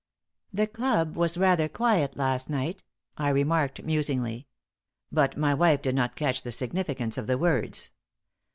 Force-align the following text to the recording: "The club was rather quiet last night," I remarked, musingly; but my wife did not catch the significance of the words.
"The 0.51 0.65
club 0.65 1.15
was 1.15 1.37
rather 1.37 1.69
quiet 1.69 2.17
last 2.17 2.49
night," 2.49 2.81
I 3.17 3.29
remarked, 3.29 3.83
musingly; 3.83 4.47
but 5.11 5.37
my 5.37 5.53
wife 5.53 5.83
did 5.83 5.93
not 5.93 6.15
catch 6.15 6.41
the 6.41 6.51
significance 6.51 7.19
of 7.19 7.27
the 7.27 7.37
words. 7.37 7.91